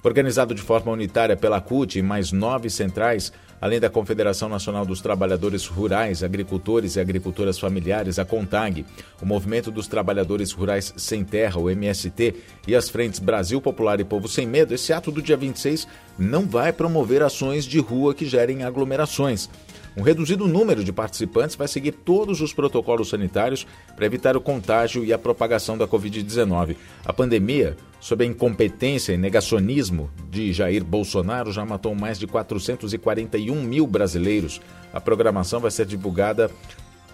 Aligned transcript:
Organizado 0.03 0.53
de 0.53 0.61
forma 0.61 0.92
unitária 0.92 1.36
pela 1.36 1.59
CUT 1.59 1.98
e 1.98 2.03
mais 2.03 2.31
nove 2.31 2.70
centrais, 2.70 3.33
além 3.60 3.80
da 3.80 3.90
Confederação 3.90 4.50
Nacional 4.50 4.86
dos 4.86 5.02
Trabalhadores 5.02 5.66
Rurais, 5.66 6.24
Agricultores 6.24 6.96
e 6.96 7.00
Agricultoras 7.00 7.60
Familiares, 7.60 8.20
a 8.20 8.26
CONTAG, 8.26 8.86
o 9.22 9.26
Movimento 9.26 9.72
dos 9.72 9.88
Trabalhadores 9.88 10.52
Rurais 10.52 10.94
Sem 10.96 11.24
Terra, 11.24 11.60
o 11.60 11.70
MST, 11.70 12.36
e 12.68 12.76
as 12.76 12.90
frentes 12.90 13.20
Brasil 13.20 13.60
Popular 13.62 14.00
e 14.00 14.04
Povo 14.04 14.28
Sem 14.28 14.46
Medo, 14.46 14.74
esse 14.74 14.94
ato 14.94 15.12
do 15.12 15.22
dia 15.22 15.38
26 15.38 15.88
não 16.18 16.46
vai 16.46 16.72
promover 16.72 17.22
ações 17.22 17.66
de 17.66 17.80
rua 17.80 18.14
que 18.14 18.26
gerem 18.26 18.64
aglomerações. 18.64 19.50
Um 19.98 20.03
reduzido 20.03 20.48
número 20.48 20.84
de 20.84 20.94
participantes 20.94 21.56
vai 21.56 21.67
seguir 21.67 21.92
todos 21.92 22.40
os 22.40 22.53
protocolos 22.53 23.09
sanitários 23.09 23.66
para 23.95 24.06
evitar 24.06 24.38
o 24.38 24.42
contágio 24.42 25.04
e 25.04 25.12
a 25.12 25.17
propagação 25.17 25.76
da 25.76 25.88
Covid-19. 25.88 26.76
A 27.04 27.12
pandemia, 27.12 27.76
sob 28.00 28.23
a 28.23 28.28
incompetência 28.28 29.14
e 29.14 29.17
negacionismo 29.17 30.12
de 30.30 30.54
Jair 30.54 30.86
Bolsonaro, 30.86 31.52
já 31.52 31.66
matou 31.66 31.95
mais 31.95 32.20
de 32.20 32.28
441 32.28 33.59
mil 33.64 33.88
brasileiros. 33.88 34.62
A 34.94 35.02
programação 35.02 35.59
vai 35.59 35.72
ser 35.72 35.88
divulgada 35.88 36.52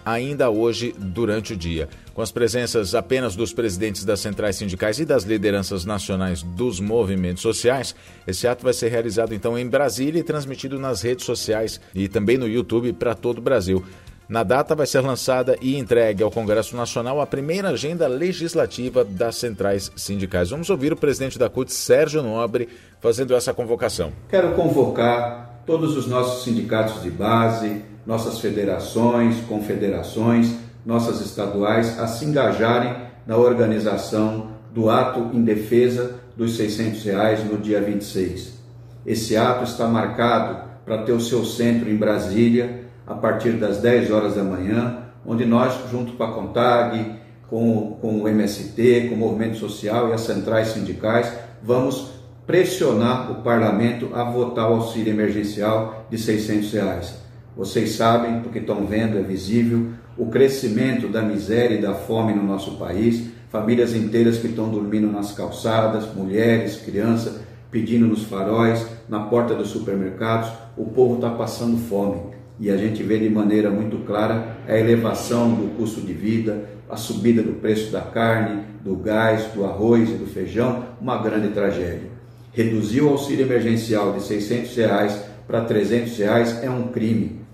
ainda 0.04 0.50
hoje 0.50 0.94
durante 0.98 1.52
o 1.52 1.56
dia. 1.56 1.88
Com 2.12 2.22
as 2.22 2.30
presenças 2.30 2.94
apenas 2.94 3.34
dos 3.34 3.52
presidentes 3.52 4.04
das 4.04 4.20
centrais 4.20 4.56
sindicais 4.56 4.98
e 4.98 5.04
das 5.04 5.24
lideranças 5.24 5.84
nacionais 5.84 6.42
dos 6.42 6.78
movimentos 6.78 7.42
sociais, 7.42 7.94
esse 8.26 8.46
ato 8.46 8.62
vai 8.62 8.72
ser 8.72 8.88
realizado 8.88 9.34
então 9.34 9.58
em 9.58 9.66
Brasília 9.66 10.20
e 10.20 10.24
transmitido 10.24 10.78
nas 10.78 11.02
redes 11.02 11.24
sociais 11.24 11.80
e 11.94 12.06
também 12.08 12.38
no 12.38 12.46
YouTube 12.46 12.92
para 12.92 13.14
todo 13.14 13.38
o 13.38 13.42
Brasil. 13.42 13.84
Na 14.28 14.42
data 14.42 14.74
vai 14.74 14.86
ser 14.86 15.00
lançada 15.00 15.56
e 15.60 15.76
entregue 15.76 16.22
ao 16.22 16.30
Congresso 16.30 16.74
Nacional 16.74 17.20
a 17.20 17.26
primeira 17.26 17.70
agenda 17.70 18.06
legislativa 18.06 19.04
das 19.04 19.36
centrais 19.36 19.92
sindicais. 19.96 20.48
Vamos 20.48 20.70
ouvir 20.70 20.92
o 20.92 20.96
presidente 20.96 21.38
da 21.38 21.50
CUT, 21.50 21.70
Sérgio 21.70 22.22
Nobre, 22.22 22.68
fazendo 23.00 23.34
essa 23.34 23.52
convocação. 23.52 24.12
Quero 24.30 24.54
convocar 24.54 25.53
todos 25.66 25.96
os 25.96 26.06
nossos 26.06 26.44
sindicatos 26.44 27.02
de 27.02 27.10
base, 27.10 27.82
nossas 28.06 28.38
federações, 28.38 29.40
confederações, 29.48 30.54
nossas 30.84 31.20
estaduais 31.20 31.98
a 31.98 32.06
se 32.06 32.24
engajarem 32.24 32.94
na 33.26 33.36
organização 33.36 34.48
do 34.72 34.90
ato 34.90 35.30
em 35.32 35.42
defesa 35.42 36.16
dos 36.36 36.56
600 36.56 37.02
reais 37.04 37.44
no 37.44 37.56
dia 37.56 37.80
26. 37.80 38.58
Esse 39.06 39.36
ato 39.36 39.64
está 39.64 39.86
marcado 39.86 40.64
para 40.84 40.98
ter 40.98 41.12
o 41.12 41.20
seu 41.20 41.44
centro 41.44 41.88
em 41.88 41.96
Brasília 41.96 42.84
a 43.06 43.14
partir 43.14 43.52
das 43.52 43.78
10 43.78 44.10
horas 44.10 44.34
da 44.34 44.42
manhã, 44.42 45.04
onde 45.24 45.44
nós, 45.44 45.74
junto 45.90 46.12
com 46.14 46.24
a 46.24 46.32
CONTAG, 46.32 47.16
com, 47.48 47.98
com 48.00 48.22
o 48.22 48.28
MST, 48.28 49.08
com 49.08 49.14
o 49.14 49.18
Movimento 49.18 49.56
Social 49.56 50.10
e 50.10 50.12
as 50.12 50.22
centrais 50.22 50.68
sindicais, 50.68 51.32
vamos 51.62 52.13
pressionar 52.46 53.30
o 53.30 53.36
parlamento 53.42 54.10
a 54.14 54.22
votar 54.24 54.70
o 54.70 54.74
auxílio 54.74 55.12
emergencial 55.12 56.06
de 56.10 56.18
600 56.18 56.72
reais. 56.72 57.14
Vocês 57.56 57.92
sabem, 57.92 58.40
porque 58.40 58.58
estão 58.58 58.84
vendo, 58.84 59.18
é 59.18 59.22
visível, 59.22 59.88
o 60.16 60.26
crescimento 60.26 61.08
da 61.08 61.22
miséria 61.22 61.76
e 61.76 61.82
da 61.82 61.94
fome 61.94 62.34
no 62.34 62.42
nosso 62.42 62.72
país, 62.72 63.30
famílias 63.48 63.94
inteiras 63.94 64.38
que 64.38 64.48
estão 64.48 64.68
dormindo 64.68 65.10
nas 65.10 65.32
calçadas, 65.32 66.12
mulheres, 66.14 66.76
crianças, 66.76 67.40
pedindo 67.70 68.06
nos 68.06 68.24
faróis, 68.24 68.86
na 69.08 69.20
porta 69.20 69.54
dos 69.54 69.68
supermercados, 69.68 70.50
o 70.76 70.84
povo 70.86 71.16
está 71.16 71.30
passando 71.30 71.78
fome. 71.88 72.34
E 72.58 72.70
a 72.70 72.76
gente 72.76 73.02
vê 73.02 73.18
de 73.18 73.28
maneira 73.28 73.70
muito 73.70 74.04
clara 74.04 74.58
a 74.68 74.76
elevação 74.76 75.50
do 75.50 75.76
custo 75.76 76.00
de 76.00 76.12
vida, 76.12 76.68
a 76.88 76.96
subida 76.96 77.42
do 77.42 77.54
preço 77.54 77.90
da 77.90 78.00
carne, 78.00 78.62
do 78.84 78.94
gás, 78.94 79.46
do 79.54 79.64
arroz 79.64 80.08
e 80.10 80.14
do 80.14 80.26
feijão, 80.26 80.84
uma 81.00 81.20
grande 81.20 81.48
tragédia. 81.48 82.13
Reduzir 82.54 83.02
o 83.02 83.08
auxílio 83.10 83.44
emergencial 83.44 84.12
de 84.12 84.22
600 84.22 84.76
reais 84.76 85.20
para 85.46 85.60
300 85.62 86.16
reais 86.16 86.62
é 86.62 86.70
um 86.70 86.88
crime 86.88 87.44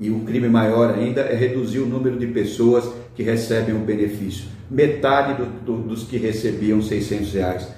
e 0.00 0.10
o 0.10 0.20
crime 0.20 0.48
maior 0.48 0.94
ainda 0.94 1.22
é 1.22 1.34
reduzir 1.34 1.78
o 1.78 1.86
número 1.86 2.18
de 2.18 2.26
pessoas 2.26 2.84
que 3.14 3.22
recebem 3.22 3.74
o 3.74 3.78
benefício. 3.78 4.46
Metade 4.70 5.34
do, 5.34 5.46
do, 5.64 5.88
dos 5.88 6.04
que 6.04 6.18
recebiam 6.18 6.82
600 6.82 7.32
reais. 7.32 7.68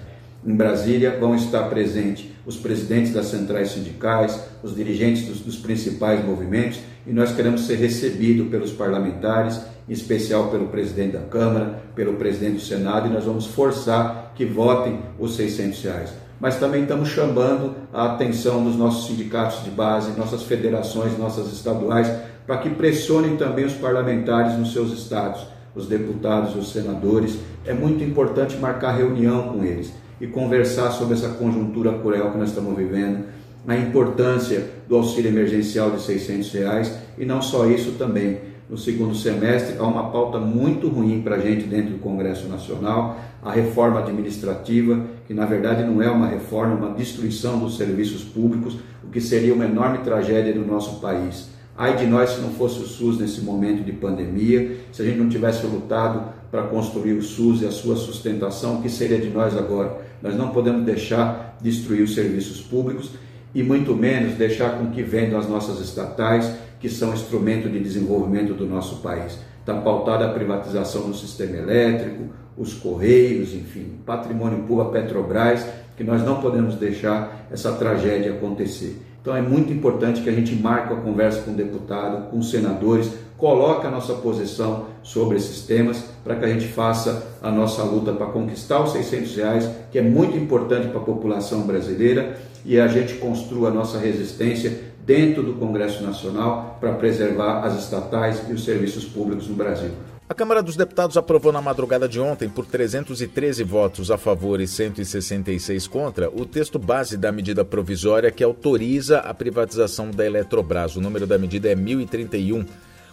Em 0.45 0.55
Brasília 0.55 1.17
vão 1.19 1.35
estar 1.35 1.65
presentes 1.65 2.27
os 2.47 2.57
presidentes 2.57 3.13
das 3.13 3.27
centrais 3.27 3.71
sindicais, 3.71 4.41
os 4.63 4.75
dirigentes 4.75 5.27
dos, 5.27 5.41
dos 5.41 5.57
principais 5.57 6.25
movimentos, 6.25 6.81
e 7.07 7.13
nós 7.13 7.35
queremos 7.35 7.67
ser 7.67 7.77
recebidos 7.77 8.49
pelos 8.49 8.73
parlamentares, 8.73 9.61
em 9.89 9.93
especial 9.93 10.49
pelo 10.49 10.69
presidente 10.69 11.13
da 11.13 11.21
Câmara, 11.21 11.83
pelo 11.95 12.15
presidente 12.15 12.55
do 12.55 12.61
Senado, 12.61 13.09
e 13.09 13.13
nós 13.13 13.25
vamos 13.25 13.47
forçar 13.47 14.33
que 14.35 14.45
votem 14.45 15.01
os 15.19 15.35
600 15.37 15.83
reais 15.83 16.28
mas 16.41 16.59
também 16.59 16.83
estamos 16.83 17.09
chamando 17.09 17.75
a 17.93 18.07
atenção 18.13 18.63
dos 18.63 18.77
nossos 18.77 19.07
sindicatos 19.07 19.65
de 19.65 19.71
base, 19.71 20.19
nossas 20.19 20.43
federações, 20.43 21.19
nossas 21.19 21.53
estaduais, 21.53 22.11
para 22.47 22.59
que 22.59 22.71
pressionem 22.71 23.37
também 23.37 23.65
os 23.65 23.75
parlamentares 23.75 24.57
nos 24.57 24.73
seus 24.73 24.93
estados, 24.93 25.47
os 25.75 25.87
deputados, 25.87 26.57
os 26.57 26.73
senadores. 26.73 27.39
É 27.67 27.75
muito 27.75 28.03
importante 28.03 28.57
marcar 28.57 28.93
reunião 28.93 29.49
com 29.49 29.65
eles 29.65 29.93
e 30.21 30.27
conversar 30.27 30.91
sobre 30.91 31.15
essa 31.15 31.29
conjuntura 31.29 31.99
cruel 31.99 32.31
que 32.31 32.39
nós 32.39 32.49
estamos 32.49 32.77
vivendo, 32.77 33.25
a 33.67 33.77
importância 33.77 34.71
do 34.89 34.97
auxílio 34.97 35.31
emergencial 35.31 35.91
de 35.91 36.01
600 36.01 36.53
reais 36.53 36.95
e 37.19 37.27
não 37.27 37.43
só 37.43 37.67
isso 37.67 37.93
também 37.93 38.41
no 38.69 38.77
segundo 38.77 39.15
semestre, 39.15 39.79
há 39.79 39.83
uma 39.83 40.11
pauta 40.11 40.39
muito 40.39 40.89
ruim 40.89 41.23
para 41.23 41.37
a 41.37 41.39
gente 41.39 41.67
dentro 41.67 41.93
do 41.93 41.99
Congresso 41.99 42.49
Nacional, 42.49 43.19
a 43.43 43.51
reforma 43.51 44.01
administrativa, 44.01 45.07
que 45.27 45.33
na 45.33 45.47
verdade 45.47 45.83
não 45.85 46.03
é 46.03 46.11
uma 46.11 46.27
reforma, 46.27 46.75
é 46.75 46.77
uma 46.77 46.95
destruição 46.95 47.59
dos 47.59 47.79
serviços 47.79 48.23
públicos, 48.23 48.77
o 49.03 49.09
que 49.09 49.21
seria 49.21 49.55
uma 49.55 49.65
enorme 49.65 49.99
tragédia 49.99 50.53
do 50.53 50.67
nosso 50.67 51.01
país. 51.01 51.49
Ai 51.77 51.97
de 51.97 52.07
nós 52.07 52.31
se 52.31 52.41
não 52.41 52.51
fosse 52.51 52.81
o 52.81 52.87
SUS 52.87 53.19
nesse 53.19 53.41
momento 53.41 53.85
de 53.85 53.93
pandemia, 53.93 54.79
se 54.93 55.01
a 55.01 55.05
gente 55.05 55.19
não 55.19 55.29
tivesse 55.29 55.65
lutado 55.67 56.25
para 56.51 56.65
construir 56.65 57.13
o 57.13 57.23
SUS 57.23 57.63
e 57.63 57.67
a 57.67 57.71
sua 57.71 57.97
sustentação, 57.97 58.77
o 58.77 58.83
que 58.83 58.91
seria 58.91 59.19
de 59.19 59.31
nós 59.31 59.57
agora? 59.57 59.97
Nós 60.21 60.37
não 60.37 60.49
podemos 60.49 60.85
deixar 60.85 61.57
destruir 61.61 62.03
os 62.03 62.15
serviços 62.15 62.61
públicos 62.61 63.13
e 63.59 63.63
muito 63.65 63.93
menos 63.93 64.35
deixar 64.35 64.79
com 64.79 64.87
que 64.93 65.03
vendam 65.03 65.37
as 65.37 65.49
nossas 65.49 65.81
estatais 65.81 66.49
que 66.79 66.89
são 66.89 67.13
instrumento 67.13 67.69
de 67.69 67.81
desenvolvimento 67.81 68.55
do 68.55 68.65
nosso 68.65 69.03
país. 69.03 69.37
Está 69.59 69.75
pautada 69.75 70.27
a 70.27 70.33
privatização 70.33 71.09
do 71.09 71.17
sistema 71.17 71.57
elétrico, 71.57 72.29
os 72.57 72.73
correios, 72.75 73.53
enfim, 73.53 73.99
patrimônio 74.07 74.59
público, 74.59 74.83
a 74.83 74.93
Petrobras, 74.93 75.67
que 75.97 76.05
nós 76.05 76.23
não 76.23 76.41
podemos 76.41 76.77
deixar 76.77 77.49
essa 77.51 77.73
tragédia 77.73 78.31
acontecer. 78.31 79.03
Então, 79.29 79.37
é 79.37 79.43
muito 79.43 79.71
importante 79.71 80.23
que 80.23 80.31
a 80.31 80.33
gente 80.33 80.55
marque 80.55 80.91
a 80.91 80.97
conversa 80.97 81.43
com 81.43 81.51
o 81.51 81.55
deputado, 81.55 82.31
com 82.31 82.39
os 82.39 82.51
senadores, 82.51 83.11
coloque 83.37 83.87
a 83.87 83.91
nossa 83.91 84.15
posição 84.15 84.87
sobre 85.03 85.37
esses 85.37 85.67
temas 85.67 86.03
para 86.25 86.35
que 86.37 86.47
a 86.47 86.49
gente 86.49 86.67
faça 86.69 87.37
a 87.43 87.51
nossa 87.51 87.83
luta 87.83 88.11
para 88.15 88.29
conquistar 88.29 88.81
os 88.81 88.93
600 88.93 89.37
reais, 89.37 89.71
que 89.93 89.99
é 89.99 90.03
muito 90.03 90.35
importante 90.35 90.89
para 90.89 90.99
a 90.99 91.05
população 91.05 91.67
brasileira, 91.67 92.39
e 92.65 92.81
a 92.81 92.89
gente 92.89 93.17
construa 93.17 93.69
a 93.69 93.71
nossa 93.71 93.99
resistência 93.99 94.81
dentro 95.05 95.43
do 95.43 95.53
Congresso 95.57 96.03
Nacional 96.03 96.79
para 96.81 96.95
preservar 96.95 97.67
as 97.67 97.79
estatais 97.79 98.43
e 98.49 98.55
os 98.55 98.65
serviços 98.65 99.05
públicos 99.05 99.47
no 99.47 99.55
Brasil. 99.55 99.91
A 100.29 100.35
Câmara 100.35 100.63
dos 100.63 100.77
Deputados 100.77 101.17
aprovou 101.17 101.51
na 101.51 101.63
madrugada 101.63 102.07
de 102.07 102.21
ontem, 102.21 102.51
por 102.51 102.67
313 102.67 103.65
votos 103.65 104.11
a 104.11 104.19
favor 104.19 104.61
e 104.61 104.69
166 104.69 105.87
contra, 105.87 106.29
o 106.29 106.45
texto 106.45 106.79
base 106.79 107.17
da 107.17 107.33
medida 107.33 107.65
provisória 107.65 108.31
que 108.31 108.45
autoriza 108.45 109.21
a 109.21 109.33
privatização 109.33 110.11
da 110.11 110.27
Eletrobras. 110.27 110.97
O 110.97 111.01
número 111.01 111.27
da 111.27 111.39
medida 111.39 111.71
é 111.71 111.75
1031. 111.75 112.67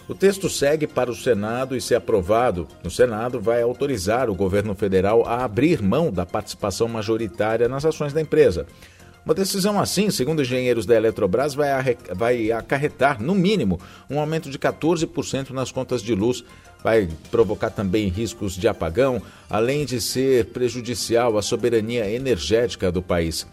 O 0.09 0.13
texto 0.13 0.49
segue 0.49 0.87
para 0.87 1.09
o 1.09 1.15
Senado 1.15 1.73
e, 1.73 1.79
se 1.79 1.95
aprovado 1.95 2.67
no 2.83 2.91
Senado, 2.91 3.39
vai 3.39 3.61
autorizar 3.61 4.29
o 4.29 4.35
governo 4.35 4.75
federal 4.75 5.25
a 5.25 5.45
abrir 5.45 5.81
mão 5.81 6.11
da 6.11 6.25
participação 6.25 6.89
majoritária 6.89 7.69
nas 7.69 7.85
ações 7.85 8.11
da 8.11 8.19
empresa. 8.19 8.67
Uma 9.25 9.33
decisão 9.33 9.79
assim, 9.79 10.11
segundo 10.11 10.43
engenheiros 10.43 10.85
da 10.85 10.95
Eletrobras, 10.95 11.55
vai, 11.55 11.97
vai 12.13 12.51
acarretar, 12.51 13.19
no 13.19 13.33
mínimo, 13.33 13.79
um 14.07 14.19
aumento 14.19 14.51
de 14.51 14.59
14% 14.59 15.49
nas 15.49 15.71
contas 15.71 16.03
de 16.03 16.13
luz. 16.13 16.43
Vai 16.83 17.09
provocar 17.31 17.71
também 17.71 18.07
riscos 18.07 18.53
de 18.53 18.67
apagão, 18.67 19.19
além 19.49 19.83
de 19.83 19.99
ser 19.99 20.45
prejudicial 20.51 21.39
à 21.39 21.41
soberania 21.41 22.07
energética 22.07 22.91
do 22.91 23.01
país. 23.01 23.47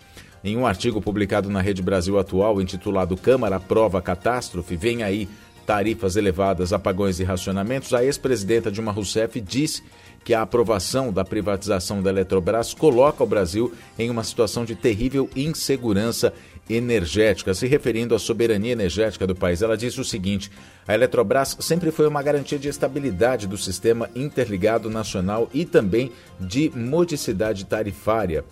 Em 0.45 0.59
um 0.59 0.67
artigo 0.67 1.01
publicado 1.01 1.49
na 1.49 1.63
Rede 1.63 1.81
Brasil 1.81 2.19
Atual, 2.19 2.61
intitulado 2.61 3.17
Câmara 3.17 3.59
Prova 3.59 4.03
Catástrofe, 4.03 4.77
vem 4.77 5.03
aí 5.03 5.27
tarifas 5.67 6.17
elevadas, 6.17 6.73
apagões 6.73 7.21
e 7.21 7.25
racionamentos, 7.25 7.95
a 7.95 8.05
ex-presidenta 8.05 8.71
Dilma 8.71 8.93
Rousseff 8.93 9.41
disse 9.41 9.83
que 10.25 10.35
a 10.35 10.43
aprovação 10.43 11.13
da 11.13 11.25
privatização 11.25 12.03
da 12.03 12.11
Eletrobras 12.11 12.73
coloca 12.75 13.25
o 13.25 13.27
Brasil 13.27 13.73
em 13.99 14.09
uma 14.09 14.23
situação 14.23 14.65
de 14.65 14.75
terrível 14.75 15.29
insegurança 15.35 16.33
energética, 16.71 17.55
se 17.55 17.67
referindo 17.67 18.15
à 18.15 18.19
soberania 18.19 18.73
energética 18.73 19.27
do 19.27 19.35
país. 19.35 19.63
Ela 19.63 19.77
disse 19.77 20.01
o 20.01 20.05
seguinte: 20.05 20.51
a 20.87 20.95
Eletrobras 20.95 21.57
sempre 21.61 21.91
foi 21.91 22.07
uma 22.07 22.23
garantia 22.23 22.59
de 22.59 22.69
estabilidade 22.69 23.47
do 23.47 23.57
sistema 23.57 24.09
interligado 24.15 24.89
nacional 24.89 25.51
e 25.53 25.65
também 25.65 26.13
de 26.39 26.71
modicidade 26.75 27.65
tarifária. 27.65 28.45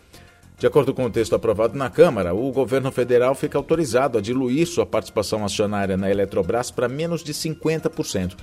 De 0.61 0.67
acordo 0.67 0.93
com 0.93 1.07
o 1.07 1.11
texto 1.11 1.35
aprovado 1.35 1.75
na 1.75 1.89
Câmara, 1.89 2.35
o 2.35 2.53
governo 2.53 2.93
federal 2.93 3.35
fica 3.35 3.57
autorizado 3.57 4.19
a 4.19 4.21
diluir 4.21 4.67
sua 4.67 4.85
participação 4.85 5.43
acionária 5.43 5.97
na 5.97 6.11
Eletrobras 6.11 6.71
para 6.71 6.87
menos 6.87 7.25
de 7.25 7.33
50%. 7.33 8.37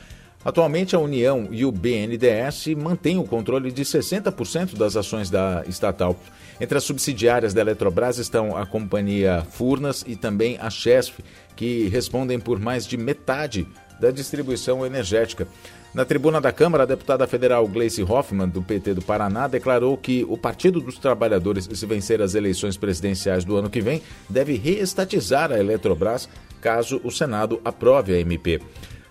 Atualmente, 0.44 0.96
a 0.96 1.00
União 1.00 1.48
e 1.52 1.64
o 1.64 1.72
BNDES 1.72 2.70
mantêm 2.76 3.20
o 3.20 3.24
controle 3.24 3.72
de 3.72 3.84
60% 3.84 4.76
das 4.76 4.96
ações 4.96 5.30
da 5.30 5.64
estatal. 5.68 6.20
Entre 6.60 6.76
as 6.76 6.84
subsidiárias 6.84 7.54
da 7.54 7.62
Eletrobras 7.62 8.18
estão 8.18 8.58
a 8.58 8.66
companhia 8.66 9.46
Furnas 9.52 10.04
e 10.08 10.16
também 10.16 10.58
a 10.60 10.72
Chesf, 10.72 11.20
que 11.56 11.88
respondem 11.90 12.40
por 12.40 12.60
mais 12.60 12.88
de 12.88 12.98
metade 12.98 13.68
da 14.00 14.12
distribuição 14.12 14.86
energética. 14.86 15.48
Na 15.94 16.06
tribuna 16.06 16.40
da 16.40 16.52
Câmara, 16.52 16.84
a 16.84 16.86
deputada 16.86 17.26
federal 17.26 17.68
Gleice 17.68 18.04
Hoffmann, 18.04 18.50
do 18.50 18.62
PT 18.62 18.94
do 18.94 19.02
Paraná, 19.02 19.48
declarou 19.48 19.98
que 19.98 20.26
o 20.30 20.38
Partido 20.38 20.80
dos 20.80 20.98
Trabalhadores, 20.98 21.68
se 21.72 21.86
vencer 21.86 22.22
as 22.22 22.36
eleições 22.36 22.78
presidenciais 22.78 23.44
do 23.44 23.56
ano 23.56 23.70
que 23.70 23.82
vem, 23.82 24.02
deve 24.30 24.56
reestatizar 24.56 25.52
a 25.52 25.60
Eletrobras 25.60 26.30
caso 26.62 27.00
o 27.04 27.12
Senado 27.12 27.62
aprove 27.64 28.14
a 28.14 28.20
MP. 28.20 28.62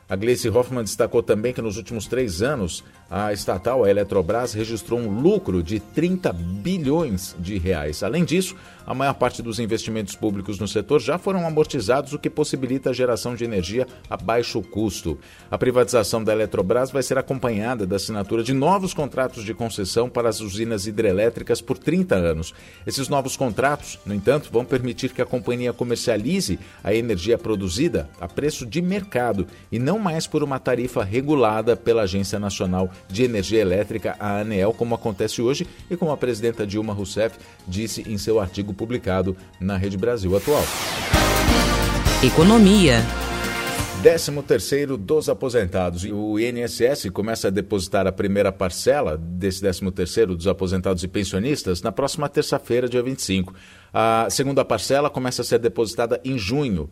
A 0.09 0.15
Gleice 0.15 0.49
Hoffmann 0.49 0.85
destacou 0.85 1.21
também 1.21 1.53
que 1.53 1.61
nos 1.61 1.77
últimos 1.77 2.07
três 2.07 2.41
anos 2.41 2.85
a 3.11 3.33
estatal, 3.33 3.85
a 3.85 3.91
Eletrobras, 3.91 4.53
registrou 4.53 5.01
um 5.01 5.21
lucro 5.21 5.63
de 5.63 5.81
30 5.81 6.33
bilhões 6.33 7.35
de 7.39 7.59
reais. 7.59 8.03
Além 8.03 8.25
disso, 8.25 8.55
a 8.87 8.95
maior 8.95 9.15
parte 9.15 9.43
dos 9.43 9.59
investimentos 9.59 10.15
públicos 10.15 10.61
no 10.61 10.69
setor 10.69 11.01
já 11.01 11.19
foram 11.19 11.45
amortizados, 11.45 12.13
o 12.13 12.19
que 12.19 12.31
possibilita 12.31 12.91
a 12.91 12.93
geração 12.93 13.35
de 13.35 13.45
energia 13.45 13.87
a 14.09 14.17
baixo 14.17 14.63
custo. 14.63 15.19
A 15.51 15.59
privatização 15.59 16.23
da 16.23 16.33
Eletrobras 16.33 16.93
vai 16.93 17.03
ser 17.03 17.19
acompanhada 17.19 17.85
da 17.85 17.97
assinatura 17.97 18.45
de 18.45 18.53
novos 18.53 18.95
contratos 18.95 19.45
de 19.45 19.55
concessão 19.55 20.09
para 20.09 20.29
as 20.29 20.41
usinas 20.41 20.87
hidrelétricas 20.87 21.61
por 21.61 21.79
30 21.79 22.15
anos. 22.15 22.55
Esses 22.87 23.09
novos 23.09 23.37
contratos, 23.37 23.99
no 24.07 24.15
entanto, 24.15 24.51
vão 24.53 24.65
permitir 24.65 25.13
que 25.13 25.23
a 25.23 25.27
companhia 25.27 25.73
comercialize 25.73 26.59
a 26.83 26.95
energia 26.95 27.37
produzida 27.37 28.09
a 28.21 28.29
preço 28.29 28.65
de 28.65 28.81
mercado 28.81 29.47
e 29.71 29.79
não 29.81 29.96
mais 29.99 30.27
por 30.27 30.43
uma 30.43 30.59
tarifa 30.59 31.03
regulada 31.03 31.77
pela 31.77 32.03
Agência 32.03 32.39
Nacional 32.39 32.91
de 33.09 33.25
Energia 33.25 33.61
Elétrica, 33.61 34.17
a 34.19 34.39
ANEEL, 34.41 34.73
como 34.73 34.95
acontece 34.95 35.43
hoje 35.43 35.67
e 35.91 35.97
como 35.97 36.13
a 36.13 36.17
presidenta 36.17 36.67
Dilma 36.67 36.93
Rousseff 36.93 37.39
disse 37.67 38.03
em 38.11 38.19
seu 38.19 38.41
artigo 38.41 38.73
publicado 38.73 39.37
na 39.61 39.77
Rede 39.77 39.97
Brasil 39.97 40.37
Atual. 40.37 40.65
Economia. 42.23 43.03
13 44.07 44.31
terceiro 44.43 44.97
dos 44.97 45.29
aposentados. 45.29 46.05
O 46.05 46.39
INSS 46.39 47.11
começa 47.13 47.49
a 47.49 47.51
depositar 47.51 48.07
a 48.07 48.13
primeira 48.13 48.53
parcela 48.53 49.17
desse 49.17 49.61
13 49.61 49.91
terceiro 49.91 50.37
dos 50.37 50.47
aposentados 50.47 51.03
e 51.03 51.09
pensionistas 51.09 51.83
na 51.83 51.91
próxima 51.91 52.29
terça-feira, 52.29 52.89
dia 52.89 53.03
25. 53.03 53.53
A 53.93 54.29
segunda 54.31 54.65
parcela 54.65 55.11
começa 55.11 55.43
a 55.43 55.45
ser 55.45 55.59
depositada 55.59 56.21
em 56.25 56.39
junho. 56.39 56.89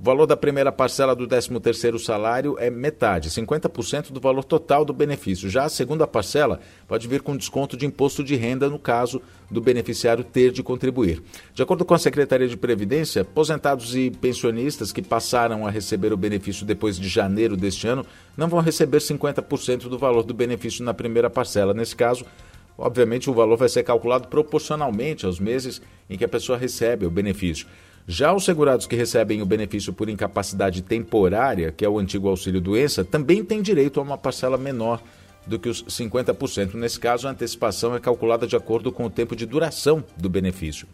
O 0.00 0.04
valor 0.04 0.26
da 0.26 0.36
primeira 0.36 0.70
parcela 0.70 1.12
do 1.12 1.26
13º 1.26 1.98
salário 1.98 2.56
é 2.60 2.70
metade, 2.70 3.30
50% 3.30 4.12
do 4.12 4.20
valor 4.20 4.44
total 4.44 4.84
do 4.84 4.92
benefício. 4.92 5.50
Já 5.50 5.64
a 5.64 5.68
segunda 5.68 6.06
parcela 6.06 6.60
pode 6.86 7.08
vir 7.08 7.20
com 7.20 7.36
desconto 7.36 7.76
de 7.76 7.84
imposto 7.84 8.22
de 8.22 8.36
renda 8.36 8.68
no 8.68 8.78
caso 8.78 9.20
do 9.50 9.60
beneficiário 9.60 10.22
ter 10.22 10.52
de 10.52 10.62
contribuir. 10.62 11.20
De 11.52 11.64
acordo 11.64 11.84
com 11.84 11.94
a 11.94 11.98
Secretaria 11.98 12.46
de 12.46 12.56
Previdência, 12.56 13.22
aposentados 13.22 13.96
e 13.96 14.08
pensionistas 14.08 14.92
que 14.92 15.02
passaram 15.02 15.66
a 15.66 15.70
receber 15.70 16.12
o 16.12 16.16
benefício 16.16 16.64
depois 16.64 16.96
de 16.96 17.08
janeiro 17.08 17.56
deste 17.56 17.88
ano 17.88 18.06
não 18.36 18.46
vão 18.46 18.60
receber 18.60 18.98
50% 18.98 19.88
do 19.88 19.98
valor 19.98 20.22
do 20.22 20.32
benefício 20.32 20.84
na 20.84 20.94
primeira 20.94 21.28
parcela. 21.28 21.74
Nesse 21.74 21.96
caso, 21.96 22.24
obviamente 22.78 23.28
o 23.28 23.34
valor 23.34 23.56
vai 23.56 23.68
ser 23.68 23.82
calculado 23.82 24.28
proporcionalmente 24.28 25.26
aos 25.26 25.40
meses 25.40 25.82
em 26.08 26.16
que 26.16 26.24
a 26.24 26.28
pessoa 26.28 26.56
recebe 26.56 27.04
o 27.04 27.10
benefício. 27.10 27.66
Já 28.10 28.32
os 28.32 28.46
segurados 28.46 28.86
que 28.86 28.96
recebem 28.96 29.42
o 29.42 29.46
benefício 29.46 29.92
por 29.92 30.08
incapacidade 30.08 30.80
temporária, 30.80 31.70
que 31.70 31.84
é 31.84 31.88
o 31.90 31.98
antigo 31.98 32.26
auxílio-doença, 32.26 33.04
também 33.04 33.44
têm 33.44 33.60
direito 33.60 34.00
a 34.00 34.02
uma 34.02 34.16
parcela 34.16 34.56
menor 34.56 35.02
do 35.46 35.58
que 35.58 35.68
os 35.68 35.84
50%. 35.84 36.72
Nesse 36.72 36.98
caso, 36.98 37.28
a 37.28 37.32
antecipação 37.32 37.94
é 37.94 38.00
calculada 38.00 38.46
de 38.46 38.56
acordo 38.56 38.90
com 38.90 39.04
o 39.04 39.10
tempo 39.10 39.36
de 39.36 39.44
duração 39.44 40.02
do 40.16 40.30
benefício. 40.30 40.88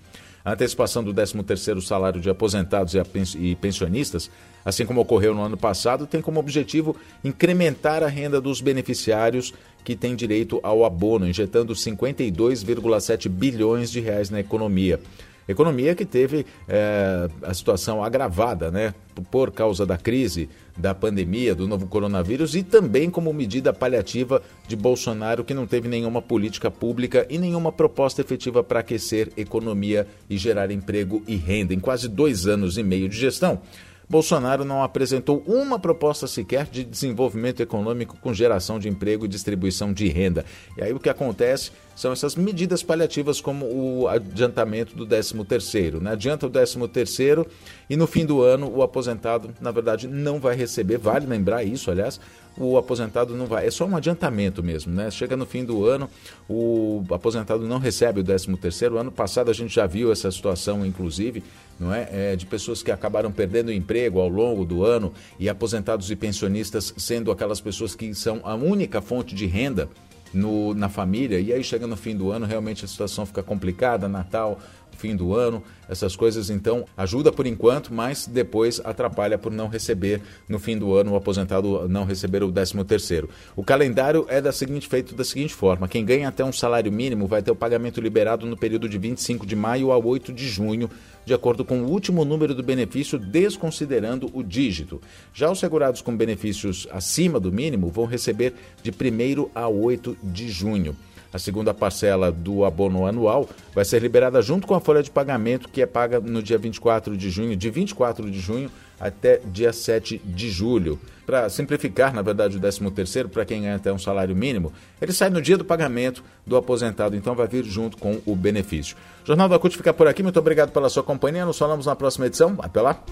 A 0.45 0.55
antecipação 0.55 1.05
do 1.05 1.15
13º 1.15 1.81
salário 1.81 2.21
de 2.21 2.29
aposentados 2.29 2.95
e 3.37 3.55
pensionistas, 3.55 4.29
assim 4.65 4.85
como 4.85 5.01
ocorreu 5.01 5.37
no 5.37 5.43
ano 5.43 5.57
passado, 5.57 6.09
tem 6.09 6.21
como 6.21 6.41
objetivo 6.41 6.97
incrementar 7.23 8.03
a 8.03 8.09
renda 8.09 8.41
dos 8.41 8.61
beneficiários 8.61 9.55
que 9.85 9.95
têm 9.95 10.17
direito 10.17 10.59
ao 10.65 10.85
abono, 10.85 11.29
injetando 11.29 11.75
52,7 11.75 13.29
bilhões 13.29 13.93
de 13.93 14.01
reais 14.01 14.31
na 14.31 14.41
economia. 14.41 14.99
Economia 15.47 15.95
que 15.95 16.05
teve 16.05 16.47
é, 16.69 17.29
a 17.43 17.53
situação 17.53 18.03
agravada, 18.03 18.71
né, 18.71 18.95
por 19.31 19.51
causa 19.51 19.85
da 19.85 19.97
crise, 19.97 20.49
da 20.77 20.95
pandemia, 20.95 21.55
do 21.55 21.69
novo 21.69 21.87
coronavírus 21.87 22.55
e 22.55 22.63
também 22.63 23.11
como 23.11 23.33
medida 23.33 23.73
paliativa 23.73 24.43
de 24.67 24.75
Bolsonaro, 24.75 25.45
que 25.45 25.55
não 25.55 25.67
teve 25.67 25.89
nenhuma 25.89 26.23
política 26.23 26.71
pública 26.71 27.27
e 27.29 27.39
nenhuma 27.39 27.71
proposta 27.71 28.21
efetiva 28.21 28.65
para 28.65 28.81
aquecer 28.81 29.31
economia 29.37 30.07
e 30.29 30.37
gerar 30.37 30.71
emprego 30.71 31.23
e 31.27 31.37
renda 31.37 31.75
em 31.75 31.81
quase 31.81 32.09
dois 32.09 32.47
anos 32.47 32.79
e 32.79 32.83
meio 32.83 33.09
de 33.09 33.17
gestão. 33.17 33.61
Bolsonaro 34.09 34.65
não 34.65 34.83
apresentou 34.83 35.43
uma 35.47 35.79
proposta 35.79 36.27
sequer 36.27 36.67
de 36.67 36.85
desenvolvimento 36.85 37.61
econômico 37.61 38.17
com 38.21 38.35
geração 38.35 38.79
de 38.79 38.89
emprego 38.89 39.25
e 39.25 39.29
distribuição 39.29 39.93
de 39.93 40.09
renda. 40.09 40.45
E 40.77 40.83
aí 40.83 40.93
o 40.93 41.01
que 41.01 41.09
acontece 41.09 41.71
são 41.95 42.13
essas 42.13 42.35
medidas 42.35 42.83
paliativas 42.83 43.41
como 43.41 43.67
o 43.67 44.09
adiantamento 44.09 44.97
do 44.97 45.07
13º. 45.07 46.01
Né? 46.01 46.13
Adianta 46.13 46.47
o 46.47 46.51
13º 46.51 47.47
e 47.89 47.97
no 47.97 48.07
fim 48.07 48.27
do 48.27 48.43
ano 48.43 48.71
o 48.71 48.83
aposentado, 48.83 49.51
na 49.61 49.71
verdade, 49.71 50.09
não 50.09 50.39
vai 50.39 50.57
receber, 50.57 50.99
vale 50.99 51.27
lembrar 51.27 51.65
isso, 51.65 51.91
aliás, 51.91 52.21
o 52.57 52.77
aposentado 52.77 53.35
não 53.35 53.47
vai, 53.47 53.67
é 53.67 53.71
só 53.71 53.85
um 53.85 53.97
adiantamento 53.97 54.63
mesmo, 54.63 54.95
né? 54.95 55.11
Chega 55.11 55.37
no 55.37 55.45
fim 55.45 55.65
do 55.65 55.85
ano, 55.87 56.09
o 56.49 57.03
aposentado 57.11 57.67
não 57.67 57.79
recebe 57.79 58.21
o 58.21 58.25
13º. 58.25 58.97
Ano 58.97 59.11
passado 59.11 59.51
a 59.51 59.55
gente 59.55 59.75
já 59.75 59.87
viu 59.87 60.13
essa 60.13 60.31
situação, 60.31 60.87
inclusive, 60.87 61.43
não 61.81 61.93
é? 61.93 62.09
é 62.13 62.37
de 62.37 62.47
pessoas 62.47 62.83
que 62.83 62.93
acabaram 62.93 63.33
perdendo 63.33 63.69
o 63.69 63.73
emprego 63.73 64.21
ao 64.21 64.29
longo 64.29 64.65
do 64.65 64.85
ano 64.85 65.13
e 65.39 65.49
aposentados 65.49 66.11
e 66.11 66.17
pensionistas 66.17 66.95
sendo 66.97 67.33
aquelas 67.33 67.61
pessoas 67.61 67.95
que 67.97 68.15
são 68.15 68.41
a 68.45 68.55
única 68.55 69.01
fonte 69.01 69.35
de 69.35 69.47
renda 69.47 69.89
no, 70.35 70.75
na 70.75 70.89
família, 70.89 71.41
e 71.41 71.53
aí 71.53 71.63
chega 71.63 71.87
no 71.87 71.97
fim 71.97 72.17
do 72.17 72.31
ano, 72.31 72.45
realmente 72.47 72.85
a 72.85 72.89
situação 72.89 73.25
fica 73.25 73.43
complicada, 73.43 74.09
Natal, 74.09 74.61
fim 74.95 75.15
do 75.17 75.35
ano, 75.35 75.63
essas 75.89 76.17
coisas 76.17 76.51
então 76.51 76.85
ajuda 76.97 77.31
por 77.31 77.47
enquanto, 77.47 77.93
mas 77.93 78.27
depois 78.27 78.81
atrapalha 78.85 79.37
por 79.37 79.53
não 79.53 79.69
receber 79.69 80.21
no 80.49 80.59
fim 80.59 80.79
do 80.79 80.95
ano 80.95 81.13
o 81.13 81.17
aposentado 81.17 81.89
não 81.89 82.05
receber 82.05 82.43
o 82.43 82.51
13 82.51 82.85
terceiro. 82.85 83.29
O 83.55 83.63
calendário 83.63 84.27
é 84.29 84.41
da 84.41 84.53
seguinte 84.53 84.89
feito 84.89 85.15
da 85.15 85.25
seguinte 85.25 85.55
forma: 85.55 85.89
quem 85.89 86.05
ganha 86.05 86.29
até 86.29 86.45
um 86.45 86.53
salário 86.53 86.91
mínimo 86.91 87.27
vai 87.27 87.43
ter 87.43 87.51
o 87.51 87.57
pagamento 87.57 88.01
liberado 88.01 88.47
no 88.47 88.57
período 88.57 88.89
de 88.89 88.99
25 88.99 89.47
de 89.47 89.57
maio 89.57 89.93
a 89.93 89.99
8 89.99 90.33
de 90.33 90.49
junho, 90.49 90.91
de 91.25 91.35
acordo 91.35 91.65
com 91.65 91.83
o 91.83 91.91
último 91.91 92.25
número 92.25 92.55
do 92.55 92.63
benefício, 92.63 93.19
desconsiderando 93.19 94.31
o 94.33 94.43
dígito. 94.43 95.01
Já 95.33 95.51
os 95.51 95.59
segurados 95.59 96.01
com 96.01 96.17
benefícios 96.17 96.87
acima 96.91 97.39
do 97.39 97.53
mínimo 97.53 97.89
vão 97.89 98.07
receber 98.07 98.55
de 98.83 98.91
1 98.91 99.51
a 99.55 99.69
8 99.69 100.17
de 100.23 100.49
junho. 100.49 100.97
A 101.35 101.39
segunda 101.39 101.75
parcela 101.75 102.31
do 102.31 102.65
abono 102.65 103.07
anual 103.07 103.49
vai 103.75 103.85
ser 103.85 104.01
liberada 104.01 104.41
junto 104.41 104.69
com 104.69 104.75
a 104.77 104.81
folha 104.81 105.03
de 105.03 105.11
pagamento, 105.11 105.69
que 105.69 105.83
é 105.83 105.87
paga 105.87 106.21
no 106.21 106.41
dia 106.41 106.57
24 106.57 107.17
de 107.17 107.29
junho, 107.29 107.57
de 107.57 107.71
24 107.71 108.31
de 108.31 108.39
junho 108.39 108.71
até 109.01 109.41
dia 109.45 109.73
7 109.73 110.23
de 110.25 110.49
julho. 110.49 110.97
Para 111.27 111.49
simplificar, 111.49 112.15
na 112.15 112.23
verdade, 112.23 112.57
o 112.57 112.61
13º, 112.61 113.29
para 113.29 113.45
quem 113.45 113.63
ganha 113.63 113.75
até 113.75 113.93
um 113.93 113.99
salário 113.99 114.37
mínimo, 114.37 114.73
ele 115.03 115.13
sai 115.13 115.29
no 115.29 115.43
dia 115.43 115.59
do 115.59 115.65
pagamento 115.65 116.23
do 116.47 116.57
aposentado, 116.57 117.17
então 117.17 117.35
vai 117.35 117.49
vir 117.49 117.65
junto 117.65 117.97
com 117.97 118.21
o 118.25 118.37
benefício. 118.37 118.97
O 119.25 119.27
Jornal 119.27 119.49
da 119.49 119.59
CUT 119.59 119.77
fica 119.77 119.93
por 119.93 120.07
aqui, 120.07 120.23
muito 120.23 120.39
obrigado 120.39 120.71
pela 120.71 120.89
sua 120.89 121.03
companhia, 121.03 121.45
nos 121.45 121.59
falamos 121.59 121.87
na 121.87 121.97
próxima 121.97 122.27
edição, 122.27 122.55
até 122.61 122.81
lá! 122.81 123.03